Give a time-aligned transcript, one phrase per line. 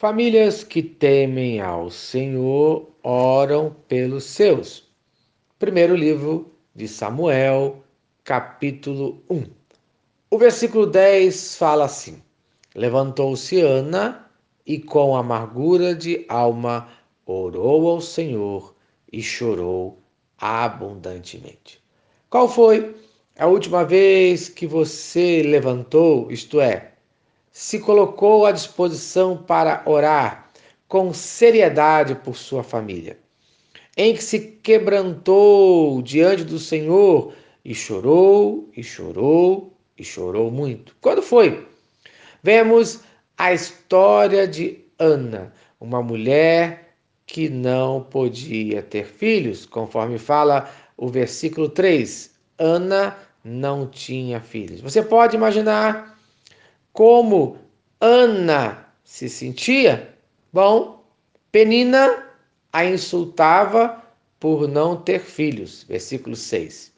[0.00, 4.88] Famílias que temem ao Senhor oram pelos seus.
[5.58, 7.84] Primeiro livro de Samuel,
[8.24, 9.44] capítulo 1.
[10.30, 12.22] O versículo 10 fala assim:
[12.74, 14.26] Levantou-se Ana
[14.64, 16.88] e com amargura de alma
[17.26, 18.74] orou ao Senhor
[19.12, 19.98] e chorou
[20.38, 21.78] abundantemente.
[22.30, 22.96] Qual foi
[23.38, 26.94] a última vez que você levantou, isto é,
[27.50, 30.50] se colocou à disposição para orar
[30.86, 33.18] com seriedade por sua família,
[33.96, 37.32] em que se quebrantou diante do Senhor
[37.64, 40.96] e chorou, e chorou, e chorou muito.
[41.00, 41.68] Quando foi?
[42.42, 43.00] Vemos
[43.36, 46.94] a história de Ana, uma mulher
[47.26, 52.32] que não podia ter filhos, conforme fala o versículo 3.
[52.58, 54.80] Ana não tinha filhos.
[54.80, 56.18] Você pode imaginar
[56.92, 57.58] como
[58.00, 60.14] Ana se sentia?
[60.52, 61.00] Bom,
[61.52, 62.28] Penina
[62.72, 64.02] a insultava
[64.38, 65.84] por não ter filhos.
[65.84, 66.92] Versículo 6.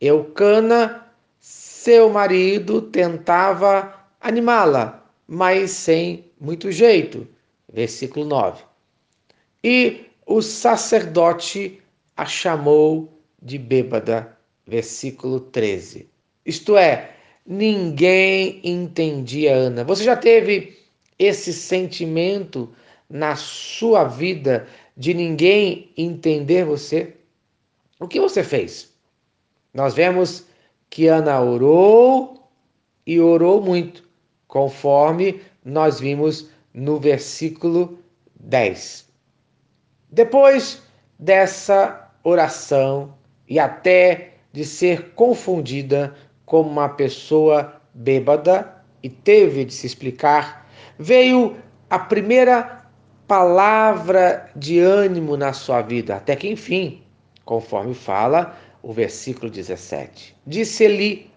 [0.00, 1.06] Eucana,
[1.40, 7.26] seu marido, tentava animá-la, mas sem muito jeito.
[7.72, 8.62] Versículo 9.
[9.64, 11.82] E o sacerdote
[12.16, 13.12] a chamou
[13.42, 14.36] de bêbada.
[14.66, 16.08] Versículo 13.
[16.46, 17.16] Isto é,
[17.50, 19.82] Ninguém entendia Ana.
[19.82, 20.76] Você já teve
[21.18, 22.70] esse sentimento
[23.08, 27.16] na sua vida de ninguém entender você?
[27.98, 28.92] O que você fez?
[29.72, 30.44] Nós vemos
[30.90, 32.46] que Ana orou
[33.06, 34.06] e orou muito,
[34.46, 37.98] conforme nós vimos no versículo
[38.38, 39.08] 10.
[40.10, 40.82] Depois
[41.18, 43.14] dessa oração
[43.48, 46.14] e até de ser confundida
[46.48, 50.66] como uma pessoa bêbada e teve de se explicar,
[50.98, 51.56] veio
[51.90, 52.86] a primeira
[53.26, 57.02] palavra de ânimo na sua vida, até que enfim,
[57.44, 60.34] conforme fala o versículo 17.
[60.46, 61.30] Disse-lhe: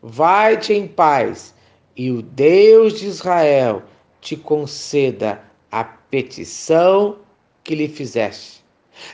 [0.00, 1.52] Vai-te em paz,
[1.96, 3.82] e o Deus de Israel
[4.20, 7.18] te conceda a petição
[7.64, 8.64] que lhe fizeste.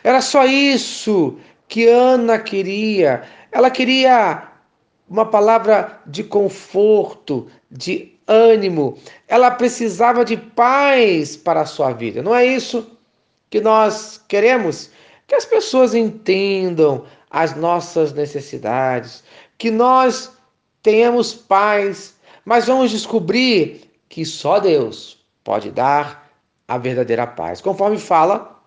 [0.05, 3.23] Era só isso que Ana queria.
[3.51, 4.52] Ela queria
[5.13, 8.97] uma palavra de conforto, de ânimo.
[9.29, 12.23] Ela precisava de paz para a sua vida.
[12.23, 12.91] Não é isso
[13.51, 14.91] que nós queremos?
[15.27, 19.23] Que as pessoas entendam as nossas necessidades,
[19.59, 20.33] que nós
[20.83, 26.31] tenhamos paz, mas vamos descobrir que só Deus pode dar
[26.67, 27.61] a verdadeira paz.
[27.61, 28.62] Conforme fala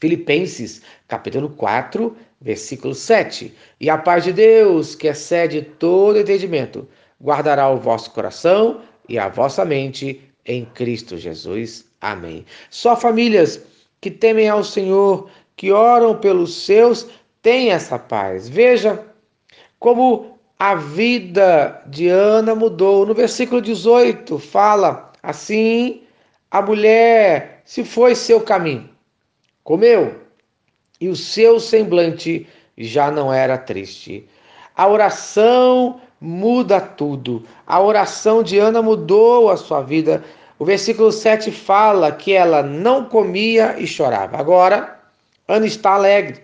[0.00, 3.54] Filipenses, capítulo 4, versículo 7.
[3.80, 6.88] E a paz de Deus, que excede todo entendimento,
[7.20, 11.86] guardará o vosso coração e a vossa mente em Cristo Jesus.
[12.00, 12.44] Amém.
[12.70, 13.60] Só famílias
[14.00, 17.06] que temem ao Senhor, que oram pelos seus,
[17.42, 18.48] têm essa paz.
[18.48, 19.04] Veja
[19.78, 23.06] como a vida de Ana mudou.
[23.06, 26.02] No versículo 18 fala assim:
[26.50, 28.88] a mulher se foi seu caminho,
[29.66, 30.14] comeu
[31.00, 32.46] e o seu semblante
[32.78, 34.24] já não era triste.
[34.76, 37.42] A oração muda tudo.
[37.66, 40.22] A oração de Ana mudou a sua vida.
[40.56, 44.38] O versículo 7 fala que ela não comia e chorava.
[44.38, 45.00] Agora,
[45.48, 46.40] Ana está alegre.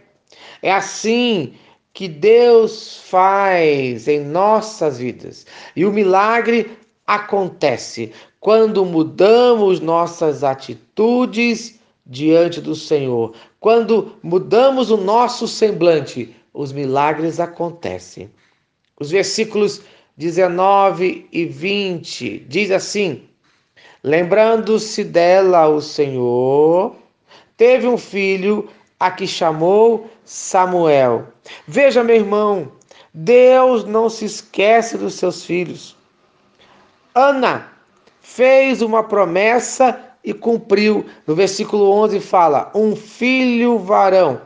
[0.61, 1.55] É assim
[1.95, 5.47] que Deus faz em nossas vidas.
[5.77, 11.81] E o milagre acontece quando mudamos nossas atitudes
[12.13, 13.35] diante do Senhor.
[13.59, 18.31] Quando mudamos o nosso semblante, os milagres acontecem.
[19.01, 19.81] Os versículos
[20.19, 23.23] 19 e 20 diz assim:
[24.05, 26.95] Lembrando-se dela o Senhor,
[27.57, 28.69] teve um filho
[29.01, 31.29] a que chamou Samuel.
[31.67, 32.71] Veja, meu irmão,
[33.15, 35.97] Deus não se esquece dos seus filhos.
[37.15, 37.73] Ana
[38.21, 41.05] fez uma promessa e cumpriu.
[41.27, 44.41] No versículo 11 fala: Um filho varão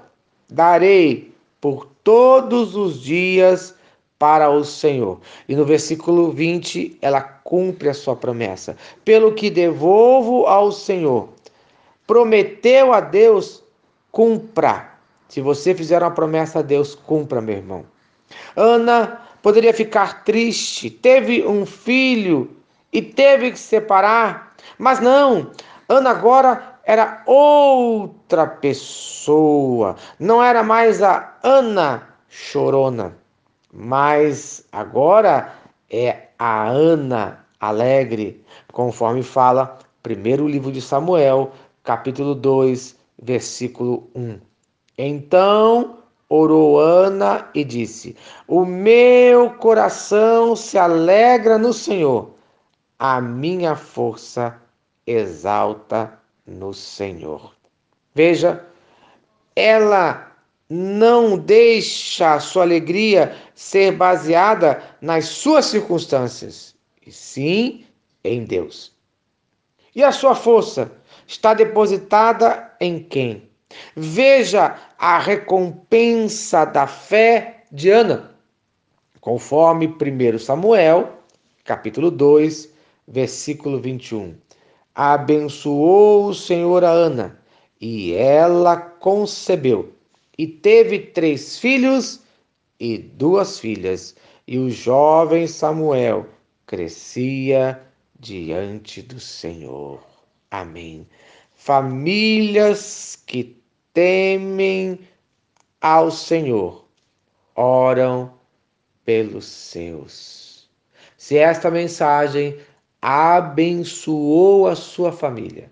[0.48, 3.74] darei por todos os dias
[4.18, 5.20] para o Senhor.
[5.48, 8.76] E no versículo 20, ela cumpre a sua promessa.
[9.04, 11.28] Pelo que devolvo ao Senhor.
[12.06, 13.62] Prometeu a Deus,
[14.10, 14.92] cumpra.
[15.28, 17.84] Se você fizer uma promessa a Deus, cumpra, meu irmão.
[18.54, 22.50] Ana poderia ficar triste, teve um filho
[22.92, 25.50] e teve que separar, mas não,
[25.88, 33.16] Ana agora era outra pessoa, não era mais a Ana chorona,
[33.72, 35.52] mas agora
[35.90, 41.50] é a Ana alegre, conforme fala Primeiro livro de Samuel,
[41.82, 44.38] capítulo 2, versículo 1.
[44.96, 45.98] Então
[46.28, 48.14] orou Ana e disse:
[48.46, 52.30] O meu coração se alegra no Senhor,
[52.98, 54.60] a minha força
[55.06, 57.54] exalta no Senhor.
[58.14, 58.64] Veja,
[59.54, 60.32] ela
[60.68, 66.74] não deixa a sua alegria ser baseada nas suas circunstâncias,
[67.06, 67.86] e sim
[68.24, 68.92] em Deus.
[69.94, 70.90] E a sua força
[71.26, 73.48] está depositada em quem?
[73.94, 78.34] Veja a recompensa da fé de Ana,
[79.20, 81.12] conforme 1 Samuel,
[81.64, 82.72] capítulo 2,
[83.06, 84.34] versículo 21.
[84.98, 87.38] Abençoou o Senhor a Ana,
[87.78, 89.92] e ela concebeu,
[90.38, 92.22] e teve três filhos
[92.80, 94.16] e duas filhas,
[94.46, 96.26] e o jovem Samuel
[96.64, 97.78] crescia
[98.18, 100.02] diante do Senhor.
[100.50, 101.06] Amém.
[101.54, 103.54] Famílias que
[103.92, 104.98] temem
[105.78, 106.86] ao Senhor
[107.54, 108.32] oram
[109.04, 110.70] pelos seus.
[111.18, 112.58] Se esta mensagem
[113.08, 115.70] abençoou a sua família,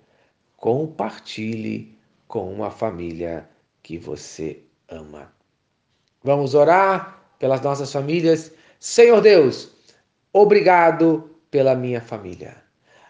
[0.56, 1.98] compartilhe
[2.28, 3.50] com uma família
[3.82, 5.32] que você ama.
[6.22, 8.52] Vamos orar pelas nossas famílias.
[8.78, 9.72] Senhor Deus,
[10.32, 12.56] obrigado pela minha família.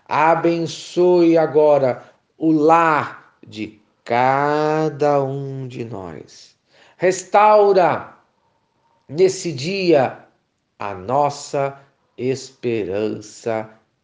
[0.09, 2.03] Abençoe agora
[2.39, 6.57] o lar de cada um de nós.
[6.97, 8.17] Restaura
[9.07, 10.19] nesse dia
[10.79, 11.79] a nossa
[12.17, 13.69] esperança